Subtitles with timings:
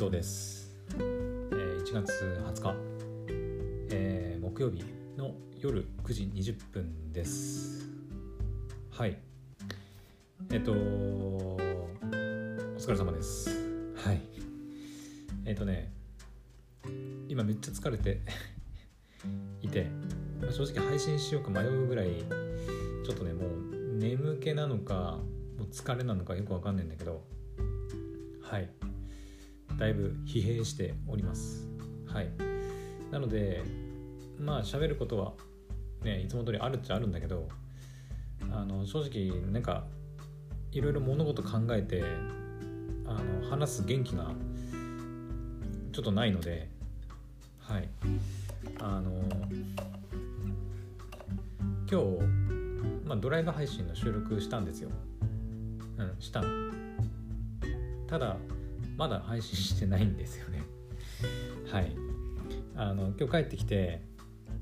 [0.00, 2.10] 工藤です、えー1月
[2.42, 2.74] 20日、
[3.90, 4.82] えー木曜日
[5.18, 7.86] の夜9時20分です。
[8.90, 9.18] はい。
[10.50, 11.58] えっ、とお
[12.78, 13.50] 疲れ様です。
[13.94, 14.22] はい。
[15.44, 15.92] えっ、とね
[17.28, 18.22] 今めっちゃ疲れて
[19.60, 19.86] いて
[20.50, 22.24] 正直配信しようか迷うぐらい
[23.04, 25.20] ちょっとねもう眠気なのか
[25.58, 27.22] もう疲れなのかよくわかんないんだけど
[28.40, 28.79] はい。
[29.80, 31.66] だいぶ疲弊しております。
[32.06, 32.28] はい。
[33.10, 33.64] なので
[34.38, 35.32] まあ喋ることは
[36.04, 37.48] ねいつも通りあるっちゃあるんだけど
[38.52, 39.84] あの正直なんか
[40.70, 42.04] いろいろ物事考えて
[43.06, 44.26] あの話す元気が
[45.92, 46.68] ちょっとないので
[47.60, 47.88] はい。
[48.80, 49.12] あの
[51.90, 52.04] 今日、
[53.06, 54.90] まあ、ドライブ配信の収録したんですよ。
[55.96, 56.42] うんした
[58.06, 58.36] ただ
[59.00, 60.62] まだ配信してないんですよね。
[61.72, 61.90] はい。
[62.76, 64.02] あの今日帰ってきて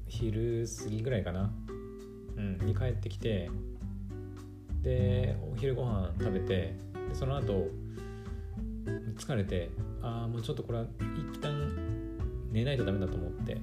[0.06, 1.50] 昼過ぎぐらいかな。
[2.36, 3.50] うんに帰ってきて
[4.80, 6.76] でお昼ご飯食べてで
[7.14, 7.66] その後
[9.16, 9.70] 疲れて
[10.02, 10.84] ああもうちょっとこれは
[11.32, 11.72] 一旦
[12.52, 13.60] 寝ないとダメだと思って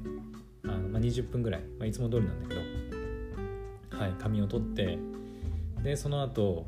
[0.65, 4.99] あの、まあ、20分ぐらい、まあ、いつも通りなんだけどはい髪を取って
[5.81, 6.67] でその後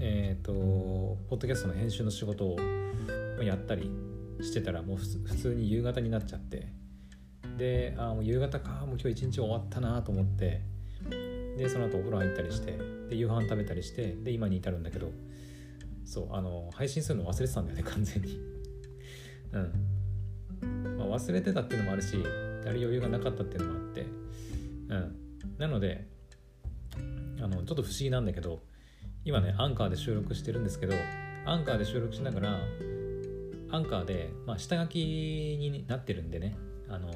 [0.00, 0.52] えっ、と
[1.28, 2.56] ポッドキャストの編集の仕事を
[3.40, 3.90] やったり
[4.40, 6.68] してたらもう普通に夕方になっちゃって。
[7.58, 10.62] であもう夕方かもう今日一日終わったなと思って。
[11.56, 12.78] でその後お風呂入ったりして
[13.10, 15.10] で夕飯食べたりしてで今に至るんだけど。
[16.04, 18.38] そうあの配信するの忘れてたんだよね完全に。
[19.52, 24.06] うん、まあ、忘れてたっていうのもあるしやる余裕がなかったっていうのもあって。
[24.88, 25.58] うん。
[25.58, 26.08] なので
[27.40, 28.62] あのちょっと不思議なんだけど
[29.24, 30.94] 今ねアンカーで収録してるんですけど
[31.44, 32.60] アンカーで収録しながら
[33.72, 36.56] アンカーで、まあ、下書きになってるんでね
[36.88, 37.10] あの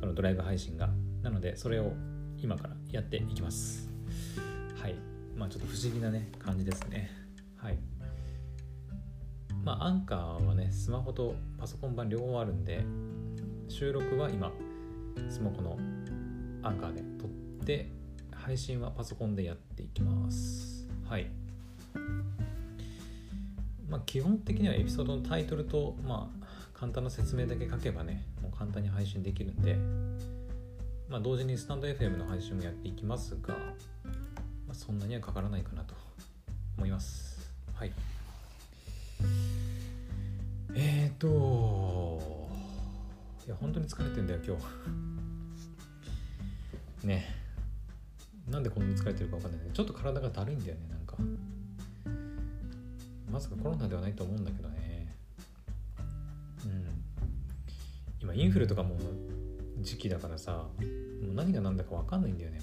[0.00, 0.88] このドライブ配信が。
[1.22, 1.92] なのでそれを
[2.38, 3.90] 今からやっていきます。
[4.80, 4.94] はい。
[5.34, 7.10] まあちょっと不思議なね感じですね。
[7.56, 7.78] はい。
[9.64, 12.84] まあアンカーはねスマホとパソコン版両方あるんで
[13.68, 14.52] 収録は今
[15.28, 15.76] スマホの
[16.62, 17.28] アンカーで撮っ
[17.66, 17.90] て
[18.32, 20.88] 配信はパソコンでやっていきます。
[21.08, 21.26] はい。
[23.88, 26.46] まあ基本的にはエピソードのタイトルとまあ
[26.78, 29.76] 簡単な説明だけ書けばねもう簡単に配信できるんで
[31.08, 35.94] まあ同時にスタンド FM の配信もやっていきますが、まあ、そんなにはかからないかなと
[36.76, 37.52] 思います。
[37.74, 37.92] はい。
[40.74, 42.48] えーと
[43.46, 44.56] いや本当に疲れてんだよ今
[47.02, 47.06] 日。
[47.06, 47.34] ね。
[48.46, 51.16] なんでこんなに疲れてるか分かんないちょっと体がだるいんだよねなんか。
[53.30, 55.14] まさかコロナではないと思うんだけどね。
[56.64, 56.84] うん。
[58.20, 58.96] 今インフルとかも
[59.78, 60.70] 時期だからさも
[61.32, 62.60] う何が何だか分かんないんだよね。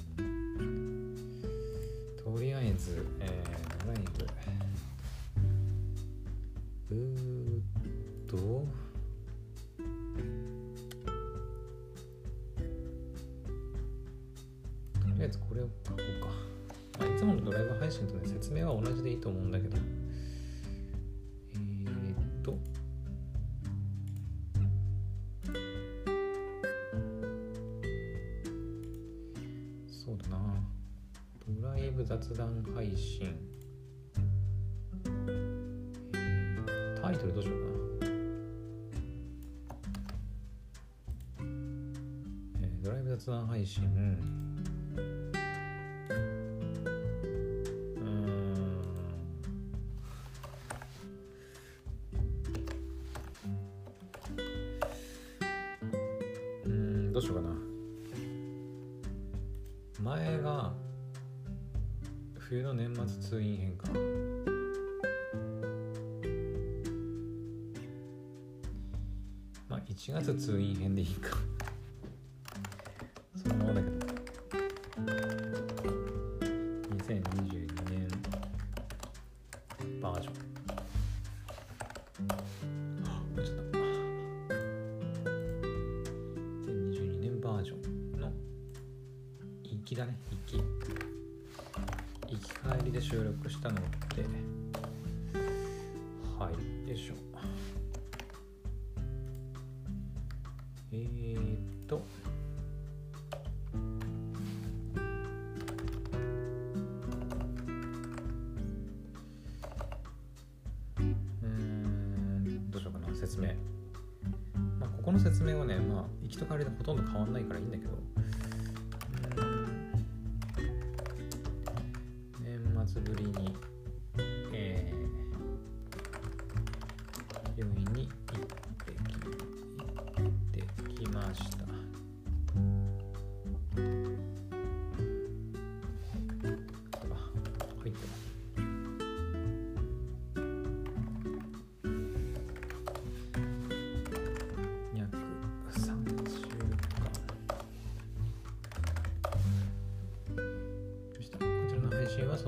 [2.24, 3.30] とりあえずえー、
[3.86, 4.02] ドライ
[6.90, 7.62] ブうーっ
[8.28, 8.66] とと
[15.08, 16.00] りあえずこれを書こう
[17.00, 19.78] か、あ、いつものドライブ配信とね説明は同じでいいと思うんだけど。
[32.06, 33.36] 雑談配信。
[36.14, 37.60] えータイトルどうしよう
[38.00, 38.12] かな。
[42.62, 43.84] えードライブ雑談配信。
[70.46, 71.40] 通院編でいいか。
[73.36, 73.98] そのままだけど。
[76.98, 78.08] 2022年。
[80.00, 80.36] バージョン。
[83.06, 83.80] あ間違った
[86.62, 88.32] 2022年バージョンの
[89.64, 90.16] 行きだね。
[90.30, 90.58] 行き。
[92.32, 93.78] 行き帰りで収録したの
[94.16, 94.24] で
[96.38, 96.54] はい。
[96.88, 97.25] よいしょ。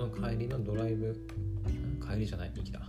[0.08, 1.14] の帰りのドライブ。
[2.10, 2.80] 帰りじゃない息だ。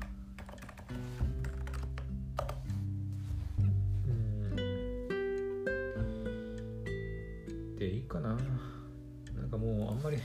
[4.07, 4.57] うん。
[7.77, 8.39] でいいかな。
[9.37, 10.19] なんかもうあんまり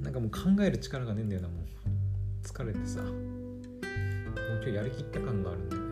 [0.00, 1.66] なんかもう考える力がねえんだよなもう。
[2.42, 3.02] 疲れてさ。
[3.02, 3.12] もう
[4.62, 5.88] 今日やりきった感があるんだよね。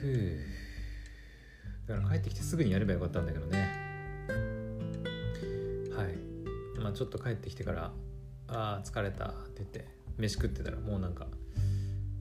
[0.00, 0.38] ふう。
[1.86, 3.83] だから帰ってきてすぐにやればよかったんだけどね。
[6.94, 7.92] ちょっと帰ってきてから
[8.48, 9.86] 「ああ疲れた」って言って
[10.16, 11.26] 飯食ってたらもうなんか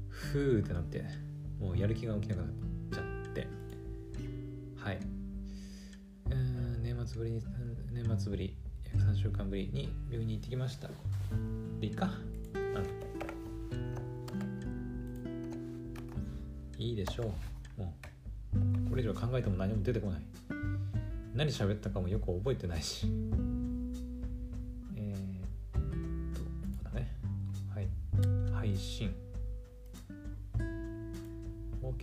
[0.10, 1.04] ふうってなって
[1.60, 2.48] もうやる気が起きなくなっ
[2.92, 3.48] ちゃって。
[4.76, 5.00] はい。
[6.32, 7.42] うん年末ぶりに
[7.92, 10.90] 年末ぶり約3週間ぶりに病院に行ってきました。
[11.80, 12.12] でいいか？
[16.78, 17.34] いいでしょ
[17.78, 17.82] う。
[17.82, 17.96] も
[18.54, 20.22] うこれ以上考えても何も出てこない。
[21.34, 23.08] 何喋ったかもよく覚えてないし。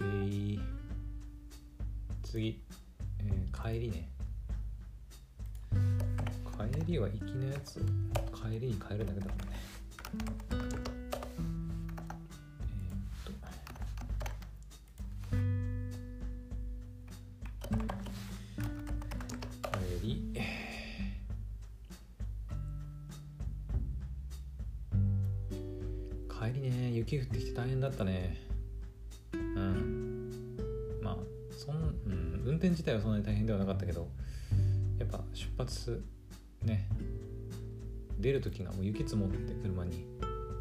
[0.01, 0.59] OK
[2.23, 2.63] 次、
[3.19, 4.09] えー帰りね。
[6.57, 7.75] 帰りは行きのやつ
[8.35, 9.45] 帰りに帰るだけだもんね。
[10.13, 10.67] えー
[13.09, 13.33] っと。
[19.71, 20.09] 帰り。
[26.29, 26.91] 帰りね。
[26.93, 28.50] 雪降ってきて大変だったね。
[32.61, 34.09] 転自体はそんなに大変ではなかったけど
[34.99, 36.05] やっぱ出発
[36.63, 36.87] ね
[38.19, 40.05] 出る時がもう雪積もって車に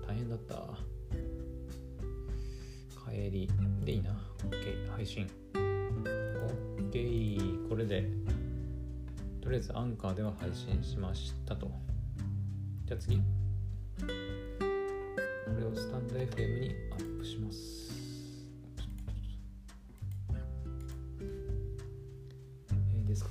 [0.07, 0.55] 大変だった。
[3.09, 3.49] 帰り
[3.83, 4.11] でいいな。
[4.49, 5.29] OK 配信。
[5.53, 8.07] OK これで
[9.41, 11.69] とりあえずアンカーでは配信しましたと。
[12.85, 13.17] じゃあ次。
[13.17, 13.23] こ
[15.59, 17.88] れをスタンド FM にアップします。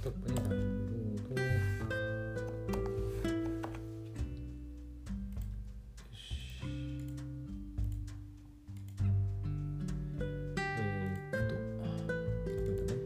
[0.02, 1.48] トップにダウンロードよ
[6.12, 6.54] し
[10.20, 11.90] えーっとこ
[12.56, 13.00] れだね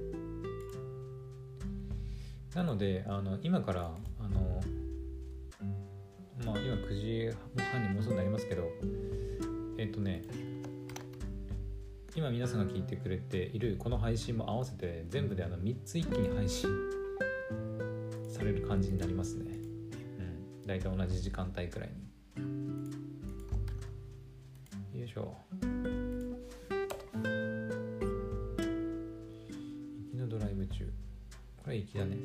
[2.55, 3.91] なのであの今から
[4.21, 4.61] あの
[6.45, 7.37] まあ今9時
[7.73, 8.71] 半にもうすぐなりますけど
[12.33, 16.71] 皆さんが聞いてくれているこの配信も合わせて全部であの3つ一気に配信
[18.27, 19.53] される感じになりますね。
[20.19, 20.67] うん。
[20.67, 21.91] 大体同じ時間帯くらい
[24.95, 24.99] に。
[24.99, 25.37] よいしょ。
[25.61, 25.67] 行
[30.11, 30.91] きのドライブ中。
[31.63, 32.17] これ行きだね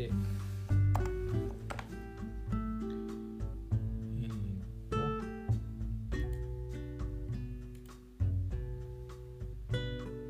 [0.00, 0.10] て。
[4.22, 4.38] えーっ
[4.88, 4.96] と。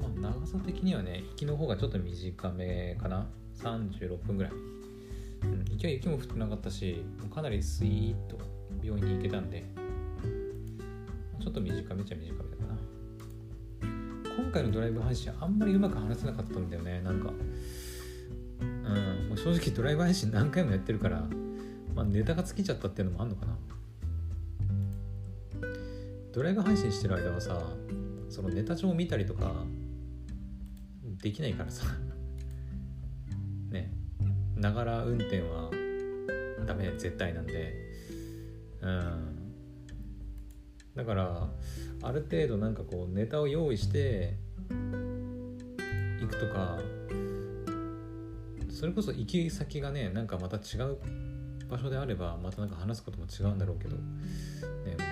[0.01, 3.27] まあ長さ的にはね行きの方がちょっと短めかな。
[3.63, 4.53] 36分ぐらい、
[5.43, 8.39] うん、行きは雪も降ってなかったしかなりスイーッと
[8.83, 9.65] 病院に行けたんで。
[11.41, 12.79] ちょっと短めっちゃ短めだかな。
[14.37, 17.01] 今回のドライブ配信あんまりうまく話せなかったんだよね。
[17.03, 17.33] なんか
[19.43, 21.25] 正直ドライブ配信何回もやってるから、
[21.95, 23.57] まあ、ネタが尽きちゃったっていうのもあんのかな。
[26.33, 27.61] ドライブ配信してる間はさ
[28.29, 29.53] そのネタ帳を見たりとか
[31.23, 31.87] できないからさ。
[33.71, 33.91] ね。
[34.57, 35.71] ながら運転は
[36.67, 37.75] ダメ絶対なんで。
[38.83, 39.53] うん。
[40.95, 41.51] だから
[42.03, 44.37] ある程度なんかこうネタを用意して
[46.23, 46.79] いくとか
[48.81, 50.97] それこそ行き先がねなんかまた違う
[51.69, 54.03] 場所であればまたなんか話すことも違うんだろうけど、ね、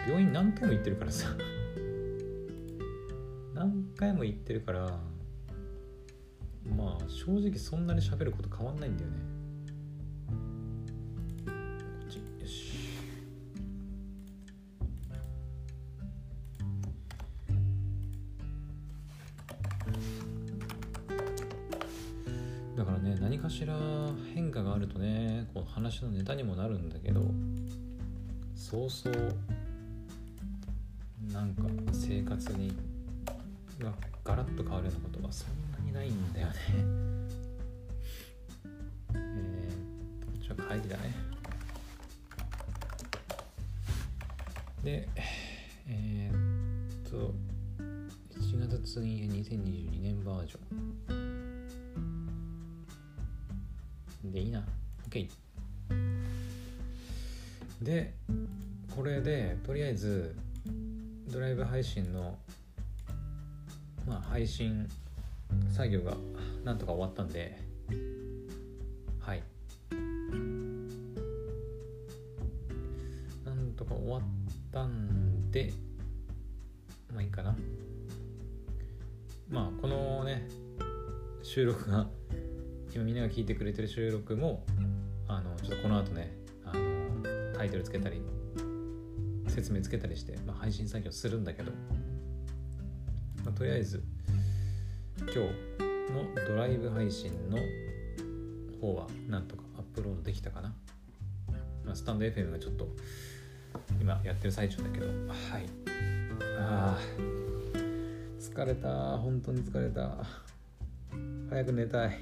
[0.07, 1.29] 病院何回も行ってるからさ。
[3.53, 4.99] 何回も行ってるから
[6.65, 9.19] まあ正直そんなに喋ること変わんないんだよね。
[25.99, 27.23] 話のネタにもなるんだけど
[28.55, 29.15] そうそう
[31.33, 32.73] なんか生活に
[33.81, 36.55] がガラッと変わるようなことはそんなにないんだよね。
[39.15, 41.15] えー、こっちは会議だね。
[44.85, 45.09] で
[45.87, 47.35] えー、っと
[48.39, 50.59] 1月ツイン2022年バージョ
[54.29, 54.33] ン。
[54.33, 54.65] でいいな。
[55.09, 55.48] OK
[57.89, 58.13] で
[58.95, 60.37] これでとりあえず
[61.33, 62.37] ドライブ配信の
[64.07, 64.87] まあ配信
[65.71, 66.13] 作業が
[66.65, 67.59] なんとか終わったんで
[69.21, 69.43] はい。
[73.47, 74.23] なんとか終わっ
[74.71, 75.73] たんで
[77.15, 77.57] まあいいかな。
[79.49, 80.47] まあこのね
[81.43, 82.07] 収録が
[82.95, 84.63] 今みんなが聞いてくれてる収録も
[85.27, 86.48] あのちょっとこの後ね
[87.59, 88.23] タイトルつけたり
[89.49, 91.73] 説明つけたりして、まあ、配信作業するんだけど、
[93.45, 94.05] まあ、とりあえず
[95.19, 95.39] 今日
[96.13, 97.59] のドライブ配信の
[98.81, 100.73] 方はなんとかアップロードできたかな、
[101.85, 102.89] まあ、スタンド FM がちょっと
[104.01, 105.13] 今やってる最中だけどは
[105.59, 105.67] い。
[106.61, 106.97] あ
[108.39, 109.19] 疲れた。
[109.19, 110.25] 本当に疲れた。
[111.51, 112.19] 早く寝たい。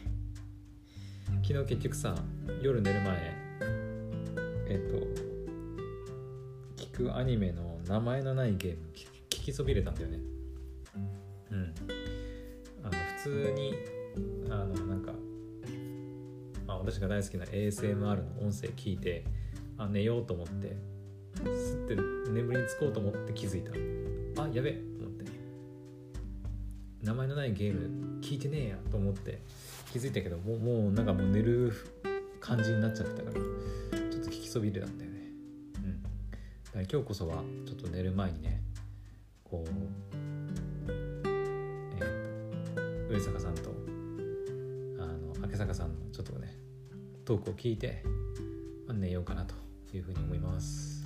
[1.43, 2.15] 昨日結局さ
[2.63, 3.35] 夜寝る前
[4.69, 5.26] えっと
[6.97, 8.87] くアニメの名前のないゲーム
[9.29, 10.19] 聞きそびれたんだよね。
[11.51, 11.75] うん。
[12.83, 13.75] あの普通に
[14.51, 15.13] あのなんか、
[16.67, 19.25] まあ、私が大好きな ASMR の音声聞いて
[19.77, 20.77] あ寝ようと思って
[21.45, 21.97] すって
[22.31, 23.63] 眠りにつこうと思って気づい
[24.35, 24.43] た。
[24.43, 25.27] あやべえと思って。
[27.03, 29.43] 名前のないゲーム聞いてねえやと思って
[29.93, 31.73] 気づいたけどもうもうなんかもう寝る
[32.41, 35.16] 感じになっちゃってたからちょっと聞きそびれたんだよね。
[36.83, 38.61] 今日こそはちょっと寝る前にね
[39.43, 39.71] こう
[41.99, 43.71] えー、上坂さんと
[44.99, 46.55] あの明坂さんのちょっとね
[47.25, 48.03] トークを聞いて、
[48.87, 49.55] まあ、寝ようかなと
[49.95, 51.05] いうふうに思います。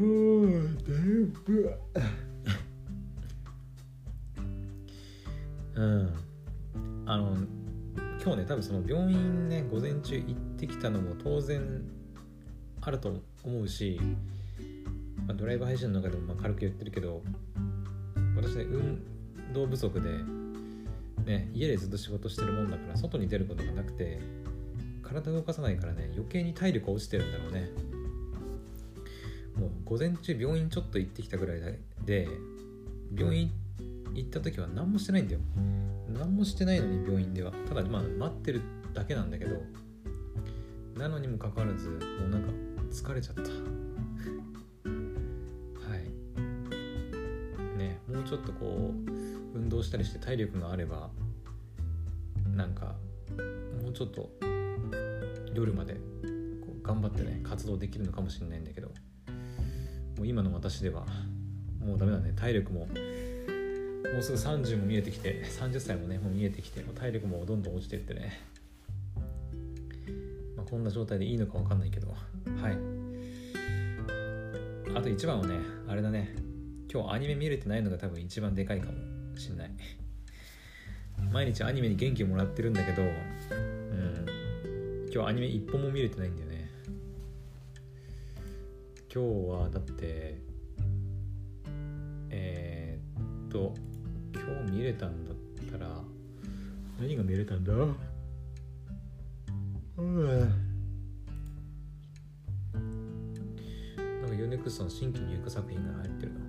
[0.00, 1.32] うん眠
[5.76, 6.12] うん。
[7.06, 7.36] あの
[8.22, 11.95] 今日ね多分その病院ね午前中行ってきたのも当然
[12.86, 13.12] あると
[13.44, 14.00] 思うし、
[15.26, 17.20] まあ、ドライブ配信の中でもま軽く言ってるけど
[18.36, 19.02] 私ね運
[19.52, 20.08] 動不足で
[21.24, 24.20] ね家でずっと仕事してるもんだから外に出ることがなくて
[25.02, 27.70] 体動かさないからね余計に体力落ちてるんだろうね。
[29.58, 31.60] もう午前中病院ちょっと行ってきたぐらい
[32.04, 32.28] で
[33.16, 33.50] 病院
[34.12, 35.40] 行った時は何もしてないんだよ。
[36.12, 37.52] 何もしてないのに病院では。
[37.66, 38.60] ただまあ待ってる
[38.92, 39.62] だけなんだけど
[40.96, 42.65] なのにもかかわらずもうなんか
[42.96, 43.42] 疲れちゃった。
[43.42, 43.46] は
[45.96, 46.00] い。
[47.78, 48.94] ねもうちょっとこ
[49.54, 51.10] う運動したりして体力があれば
[52.54, 52.94] なんか
[53.82, 54.30] もうちょっと
[55.54, 55.98] 夜までこ
[56.82, 58.94] う頑張ってね活動できるのかもしれないんだけども
[60.22, 61.04] う今の私では
[61.78, 62.32] もうダメだね。
[62.34, 62.86] 体力もも
[64.20, 68.40] うすぐ30も見えてきて30歳もねもう見えてきてもう体力もどんどん落ちてってね、
[70.68, 72.08] こんな状態でいいのか分かんないけど。
[72.08, 72.14] は
[72.70, 72.78] い。
[74.94, 76.34] あと一番はねあれだね。
[76.92, 78.94] 今日アニメ見れてないのが多分一番でかいかも
[79.38, 79.70] しんない。
[81.32, 84.26] 毎日アニメに元気をもらってるんだけどうん。
[85.12, 86.70] 今日アニメ一本も見れてないんだよね。
[89.12, 89.30] 今日
[89.62, 90.40] はだって
[92.30, 93.72] えー、っと
[94.34, 95.34] 今日見れたんだっ
[95.70, 96.02] たら
[97.00, 97.72] 何が見れたんだ？
[99.96, 100.04] なん
[104.28, 106.40] かユーネクストの新規入荷作品が入ってるな。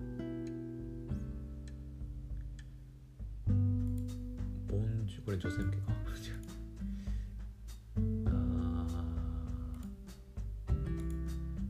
[4.67, 5.83] ボンジュこれ女性向けか。
[8.25, 8.27] あ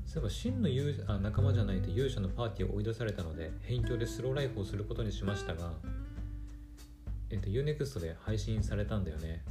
[0.08, 5.76] そういえば真の勇あ仲間じゃないと勇者のパーティーを追い出されたので辺境でスローライフをすることにしましたが
[7.30, 9.44] えっ、と UNEXT で配信されたんだよね。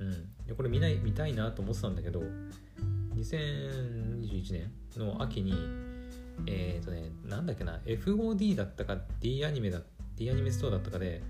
[0.00, 0.46] うん。
[0.46, 2.22] でこれ見ない見たいなと思ってたんだけど
[3.16, 5.54] 2021年の秋に
[6.46, 9.82] えっ、とねなんだっけな FOD だったか D アニメだ
[10.16, 11.22] D アニメストアだったかで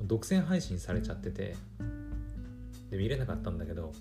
[0.00, 1.56] 独占配信されちゃってて
[2.90, 3.92] で見れなかったんだけど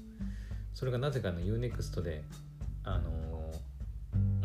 [0.74, 2.24] それがなぜかの UNEXT で
[2.84, 3.72] あのー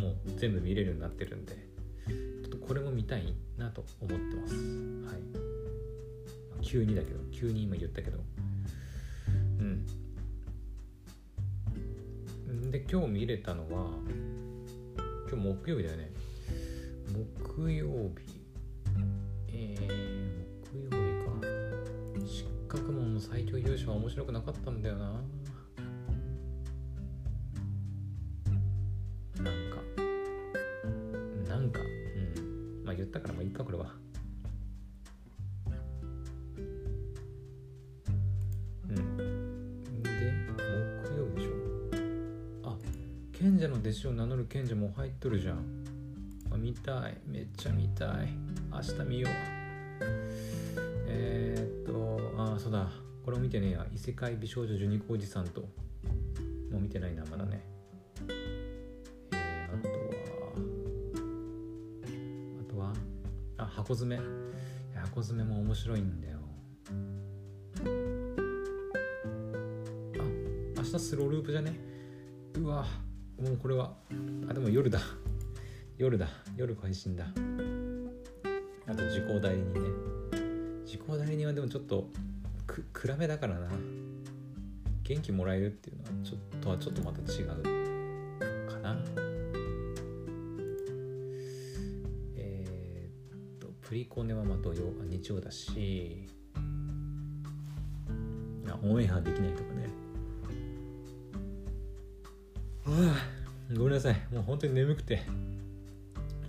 [0.00, 1.54] もう全部見れるようになってるんで
[2.42, 4.54] ちょっとこれも見たいなと思ってます。
[4.54, 8.18] はい、急にだけど急に今言ったけど。
[12.88, 13.90] 今日見れたのは
[15.28, 16.12] 今日木曜日だよね。
[17.52, 18.40] 木曜日。
[19.48, 20.38] えー、
[20.72, 21.02] 木曜
[22.14, 22.28] 日か。
[22.28, 25.20] 失格門の最強優勝は面白くなかったんだよな。
[43.38, 45.58] 賢者の弟子を名乗る賢者も入っとるじゃん。
[46.50, 47.18] あ見たい。
[47.26, 48.28] めっちゃ見たい。
[48.72, 49.30] 明日見よう。
[51.06, 52.88] えー、っとあそうだ。
[53.26, 53.86] これも見てねえや。
[53.94, 55.60] 異世界美少女ジュニコおじさんと。
[55.60, 55.68] も
[56.78, 57.60] う見てないなまだね。
[59.32, 59.78] えー、あ
[62.72, 62.94] とはあ
[63.58, 64.22] とはあ箱詰め。
[64.94, 66.38] 箱詰めも面白いんだよ。
[70.18, 70.22] あ
[70.78, 71.78] 明日スローループじゃね？
[72.54, 72.86] うわ。
[73.40, 73.92] もうこれは。
[74.48, 75.00] あでも夜だ。
[75.98, 76.28] 夜だ。
[76.56, 77.26] 夜配信だ。
[78.86, 79.88] あと時効代理人ね。
[80.84, 82.08] 時効代理人はでもちょっと
[82.66, 83.68] く暗めだからな。
[85.02, 87.46] 元気もらえるっていうのはちょっとはちょっとまた違う
[88.68, 88.96] かな。
[92.36, 96.28] えーっとプリコネはまあ土曜日曜だし。
[98.82, 99.88] オンエアできないとかね。
[102.96, 104.14] はあごめんなさい。
[104.32, 105.20] もう本当に眠くて。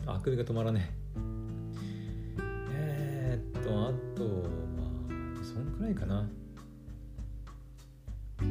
[0.06, 2.42] あくびが止まらねえ。
[2.72, 4.30] えーっとあとは
[5.44, 6.26] そんくらいかな。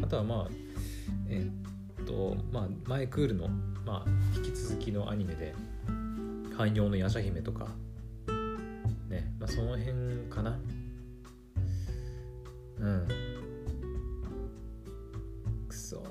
[0.03, 0.49] あとはまあ
[1.29, 3.49] えーっとまあ前クールの、
[3.87, 5.55] まあ、引き続きのアニメで
[6.55, 7.69] 「寛容のヤシャ姫」とか
[9.09, 10.59] ね、まあ、その辺かな。
[12.79, 13.09] うん。
[15.67, 16.03] くそ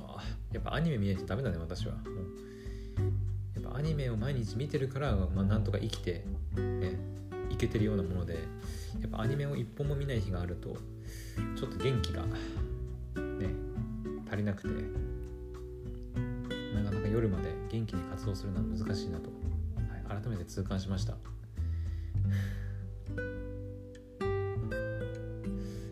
[0.56, 1.94] やっぱアニメ見ないとダメだね私は。
[1.96, 2.06] もう。
[3.56, 6.24] やっぱアニメを毎日見てるから、まあ、なんとか生きて、
[6.56, 6.98] ね、
[7.50, 8.34] いけてるようなもので
[9.02, 10.78] やっぱアニメを一本も見ない日があると
[11.58, 12.30] ちょっと元気がね
[14.28, 14.70] 足りなくて
[16.74, 19.30] なかなか夜まで元気に活動するのは難しいなと、
[20.10, 21.16] はい、改めて痛感しました。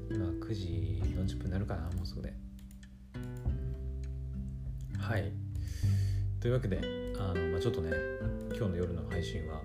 [0.10, 2.53] 今9時40分になるかなもうすぐで。
[5.04, 5.34] はい。
[6.40, 6.80] というわけで
[7.20, 7.92] あの、まあ、ちょっとね
[8.56, 9.62] 今日の夜の配信は、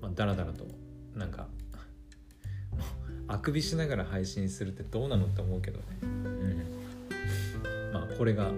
[0.00, 0.66] まあ、だらだらと
[1.14, 1.46] なんか
[3.28, 6.62] あくびしながら配信するってどうなのって思うけどね、うん、
[7.92, 8.50] まあこれが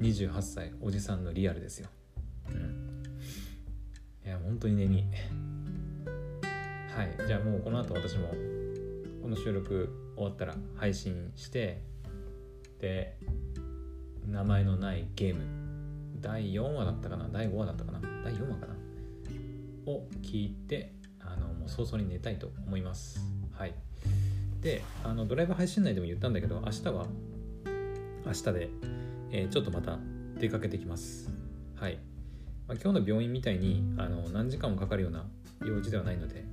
[0.00, 1.88] 28歳おじさんのリアルですよ、
[2.50, 3.02] うん、
[4.22, 5.04] いや本当に眠い
[6.94, 7.26] はい。
[7.26, 8.28] じゃあもうこの後私も
[9.22, 11.82] この収録終わったら配信して
[12.80, 13.16] で
[14.26, 15.42] 名前のないゲーム。
[16.20, 17.28] 第4話だったかな？
[17.30, 18.00] 第5話だったかな？
[18.24, 18.74] 第4話かな？
[19.86, 23.20] を聞いてあのもう早々に寝たいと思います。
[23.52, 23.74] はい。
[24.60, 27.06] であのドライブ配信内でも言ったんだけど明日は
[28.24, 28.70] 明日で、
[29.30, 29.98] えーちょっとまた
[30.38, 31.28] 出かけてきます。
[31.76, 31.98] はい、
[32.66, 35.26] まあ、今日の病院みたいにあの何時間もかかるような
[35.66, 36.44] 用事ではないので、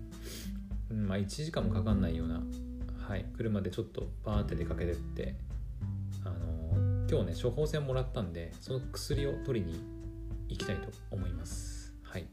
[0.90, 2.42] うんまあ、1時間もかかんないような、
[3.08, 5.36] はい、車でちょっとバーって出かけてって
[7.12, 9.84] 今日ね処方箋もらったんでその薬を取りに
[10.48, 11.94] 行きたいと思います。
[12.04, 12.26] はい。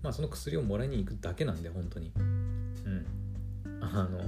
[0.00, 2.12] まあその薬をもらいに行くだけなんで本当に。
[2.16, 3.04] うん。
[3.80, 4.20] あの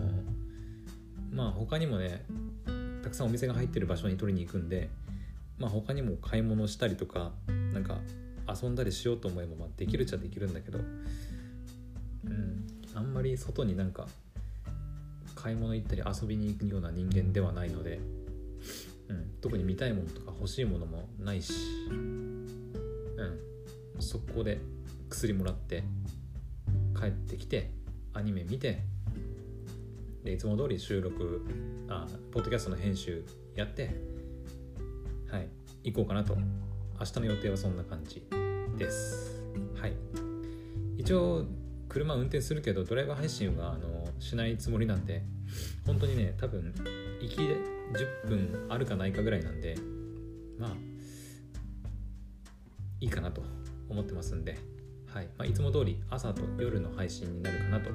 [1.30, 2.24] まあ他にもね
[3.04, 4.90] たくさんお店が入ってる場所に取りに行くんで
[5.58, 7.30] まあ他にも買い物したりとか
[7.72, 7.98] なんか
[8.52, 10.82] 遊んだりしようと思えばまあできるっちゃできるんだけどう
[12.30, 12.66] ん。
[12.96, 14.08] あんまり外になんか
[15.36, 18.00] 買い物行ったり遊びに行くような人間ではないので、
[19.08, 21.52] うん、特に見たいものとか欲しいものもないし、
[21.90, 23.40] うん、
[24.00, 24.60] 速攻で
[25.08, 25.84] 薬もらって
[26.98, 27.70] 帰ってきて
[28.12, 28.82] アニメ見て
[30.24, 31.46] でいつも通り収録
[31.88, 34.16] あポッドキャストの編集やって
[35.30, 35.48] はい。
[35.84, 36.36] 行こうかなと。
[36.98, 38.26] 明日の予定はそんな感じ
[38.78, 39.42] です。
[39.80, 39.92] はい。
[40.96, 41.44] 一応
[41.88, 45.22] 車運転するけどドライバー配信はあのしないつもりなんで
[45.86, 46.72] 本当にね多分
[47.20, 49.76] 行き10分あるかないかぐらいなんで
[50.58, 50.70] まあ
[53.00, 53.42] いいかなと
[53.88, 54.56] 思ってますんで、
[55.12, 55.28] はい。
[55.38, 57.90] まあ、いつも通り朝と夜の配信になるかなと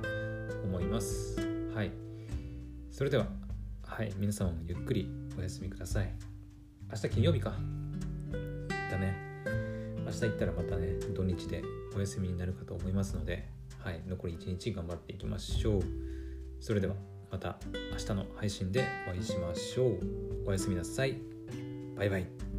[0.63, 1.39] 思います。
[1.73, 1.91] はい。
[2.91, 3.27] それでは
[3.85, 4.11] はい。
[4.17, 6.13] 皆様もゆっくりお休みください。
[6.91, 7.51] 明日金曜日か。
[8.91, 9.15] だね。
[10.05, 11.63] 明日行ったらまたね土日で
[11.95, 13.47] お休みになるかと思いますので
[13.79, 14.01] はい。
[14.07, 15.81] 残り1日頑張っていきましょう。
[16.59, 17.10] それでは。
[17.31, 17.57] また
[17.91, 19.99] 明日の配信でお会いしましょう。
[20.45, 21.17] おやすみなさい。
[21.95, 22.50] バイバイ。